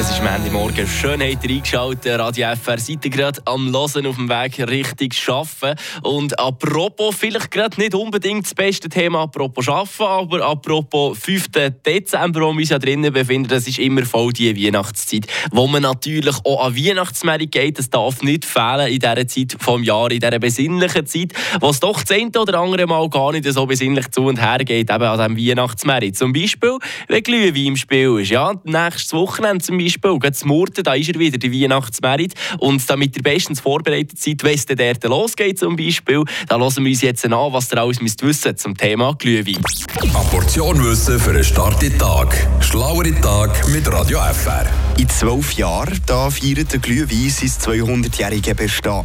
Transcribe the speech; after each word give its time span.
Es 0.00 0.10
ist 0.10 0.22
Montagmorgen. 0.22 0.86
Schön 0.86 1.20
habt 1.20 1.44
ihr 1.44 1.56
eingeschaltet. 1.56 2.18
Radio 2.18 2.54
FR 2.56 2.78
seid 2.78 3.04
ihr 3.04 3.10
gerade 3.10 3.38
am 3.44 3.70
Losen 3.70 4.06
auf 4.06 4.16
dem 4.16 4.30
Weg 4.30 4.58
richtig 4.66 5.14
Arbeiten. 5.28 5.78
Und 6.02 6.38
apropos, 6.38 7.16
vielleicht 7.16 7.50
gerade 7.50 7.78
nicht 7.78 7.94
unbedingt 7.94 8.46
das 8.46 8.54
beste 8.54 8.88
Thema 8.88 9.24
apropos 9.24 9.68
Arbeiten, 9.68 10.02
aber 10.02 10.46
apropos 10.46 11.18
5. 11.18 11.48
Dezember, 11.84 12.40
wo 12.40 12.52
wir 12.52 12.60
uns 12.60 12.70
ja 12.70 12.78
drinnen 12.78 13.12
befinden, 13.12 13.50
das 13.50 13.68
ist 13.68 13.78
immer 13.78 14.06
voll 14.06 14.32
die 14.32 14.56
Weihnachtszeit, 14.56 15.26
wo 15.50 15.66
man 15.66 15.82
natürlich 15.82 16.36
auch 16.44 16.64
an 16.64 16.74
Weihnachtsmärkte 16.74 17.48
geht. 17.48 17.78
Das 17.78 17.90
darf 17.90 18.22
nicht 18.22 18.46
fehlen 18.46 18.90
in 18.90 19.00
dieser 19.00 19.28
Zeit 19.28 19.56
vom 19.58 19.82
Jahr, 19.82 20.10
in 20.10 20.20
dieser 20.20 20.38
besinnlichen 20.38 21.04
Zeit, 21.04 21.34
wo 21.60 21.68
es 21.68 21.80
doch 21.80 22.00
das 22.02 22.16
eine 22.16 22.30
oder 22.40 22.58
andere 22.58 22.86
Mal 22.86 23.06
gar 23.10 23.32
nicht 23.32 23.44
so 23.44 23.66
besinnlich 23.66 24.10
zu 24.12 24.22
und 24.22 24.40
her 24.40 24.64
geht, 24.64 24.88
eben 24.88 25.02
an 25.02 25.36
diesem 25.36 25.50
Weihnachtsmärkte. 25.50 26.12
Zum 26.12 26.32
Beispiel, 26.32 26.78
wenn 27.06 27.22
Glühwein 27.22 27.66
im 27.66 27.76
Spiel 27.76 28.18
ist. 28.18 28.30
Ja, 28.30 28.54
nächstes 28.64 29.12
Wochenende 29.12 29.62
zum 29.62 29.76
Beispiel, 29.76 29.89
gerade 29.98 30.32
zum 30.32 30.48
Murten, 30.48 30.84
da 30.84 30.94
ist 30.94 31.08
er 31.08 31.18
wieder, 31.18 31.38
die 31.38 31.52
Weihnachtsmerit. 31.52 32.34
Und 32.58 32.88
damit 32.88 33.16
ihr 33.16 33.22
bestens 33.22 33.60
vorbereitet 33.60 34.18
seid, 34.18 34.42
wenn 34.42 34.54
es 34.54 34.66
dann 34.66 34.76
dort 34.76 35.04
losgeht 35.04 35.58
zum 35.58 35.76
Beispiel, 35.76 36.24
da 36.48 36.58
hören 36.58 36.84
wir 36.84 36.90
uns 36.90 37.02
jetzt 37.02 37.24
an, 37.24 37.32
was 37.32 37.72
ihr 37.72 37.78
alles 37.78 38.00
müsst 38.00 38.22
wissen 38.22 38.56
zum 38.56 38.76
Thema 38.76 39.14
Glühwein. 39.18 39.62
Eine 40.00 40.12
Portion 40.30 40.82
Wissen 40.84 41.18
für 41.18 41.30
einen 41.30 41.44
starken 41.44 41.98
Tag. 41.98 42.48
Schlauere 42.60 43.18
Tag 43.20 43.68
mit 43.68 43.90
Radio 43.90 44.18
FR. 44.20 44.66
In 44.98 45.08
zwölf 45.08 45.52
Jahren 45.52 45.98
da 46.06 46.30
feiert 46.30 46.72
der 46.72 46.80
Glühwein 46.80 47.30
sein 47.30 47.48
200-jähriges 47.48 48.54
Bestehen. 48.54 49.04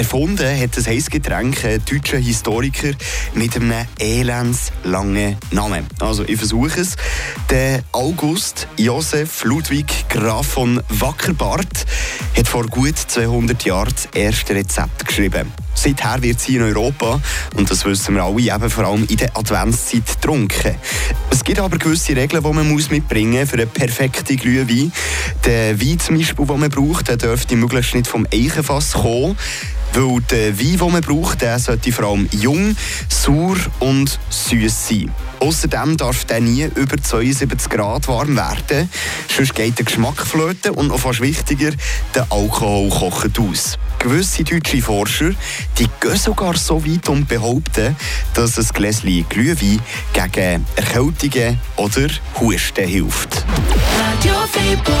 Erfunden 0.00 0.58
hat 0.58 0.78
das 0.78 0.86
Heißgetränk 0.86 1.62
ein 1.62 1.84
deutscher 1.84 2.16
Historiker 2.16 2.92
mit 3.34 3.54
einem 3.54 3.86
elendslangen 3.98 5.36
Namen. 5.50 5.86
Also 5.98 6.24
ich 6.26 6.38
versuche 6.38 6.80
es. 6.80 6.96
Der 7.50 7.82
August 7.92 8.66
Josef 8.78 9.44
Ludwig 9.44 10.08
Graf 10.08 10.46
von 10.46 10.82
Wackerbart 10.88 11.84
hat 12.34 12.48
vor 12.48 12.66
gut 12.68 12.96
200 12.96 13.62
Jahren 13.66 13.92
das 13.94 14.08
erste 14.14 14.54
Rezept 14.54 15.06
geschrieben. 15.06 15.52
Seither 15.74 16.22
wird 16.22 16.40
sie 16.40 16.56
in 16.56 16.62
Europa, 16.62 17.20
und 17.56 17.70
das 17.70 17.84
wissen 17.84 18.14
wir 18.14 18.22
alle, 18.22 18.54
eben 18.54 18.70
vor 18.70 18.84
allem 18.84 19.04
in 19.06 19.18
der 19.18 19.36
Adventszeit 19.36 20.06
getrunken. 20.06 20.76
Es 21.30 21.44
gibt 21.44 21.58
aber 21.58 21.76
gewisse 21.76 22.16
Regeln, 22.16 22.42
die 22.42 22.52
man 22.52 22.68
muss 22.68 22.90
mitbringen 22.90 23.40
muss 23.40 23.50
für 23.50 23.56
einen 23.56 23.68
perfekten 23.68 24.38
Glühwein. 24.38 24.92
Der 25.44 25.78
Wein 25.78 25.98
zum 25.98 26.16
Beispiel, 26.16 26.46
den 26.46 26.60
man 26.60 26.70
braucht, 26.70 27.22
dürfte 27.22 27.56
möglichst 27.56 27.94
nicht 27.94 28.06
vom 28.06 28.26
Eichenfass 28.32 28.92
kommen. 28.92 29.36
Weil 29.92 30.20
der 30.30 30.58
Wein, 30.58 30.78
den 30.78 30.92
man 30.92 31.00
braucht, 31.00 31.42
der 31.42 31.58
sollte 31.58 31.92
vor 31.92 32.06
allem 32.06 32.28
jung, 32.32 32.76
sauer 33.08 33.56
und 33.80 34.18
süß 34.30 34.88
sein. 34.88 35.10
Außerdem 35.40 35.96
darf 35.96 36.26
der 36.26 36.40
nie 36.40 36.68
über 36.74 37.02
72 37.02 37.70
Grad 37.70 38.06
warm 38.08 38.36
werden, 38.36 38.90
sonst 39.34 39.54
geht 39.54 39.78
der 39.78 39.86
Geschmack 39.86 40.26
flöten 40.26 40.72
und 40.72 40.88
noch 40.88 40.98
fast 40.98 41.22
wichtiger, 41.22 41.70
der 42.14 42.26
Alkohol 42.30 42.90
kocht 42.90 43.38
aus. 43.38 43.78
Gewisse 43.98 44.44
deutsche 44.44 44.82
Forscher 44.82 45.32
die 45.78 45.88
gehen 46.00 46.16
sogar 46.16 46.56
so 46.56 46.84
weit 46.84 47.08
und 47.08 47.26
behaupten, 47.26 47.96
dass 48.34 48.58
ein 48.58 48.66
Gläschen 48.74 49.26
Glühwein 49.28 49.80
gegen 50.12 50.66
Erkältungen 50.76 51.58
oder 51.76 52.08
Husten 52.38 52.86
hilft. 52.86 53.44
Radio. 53.98 55.00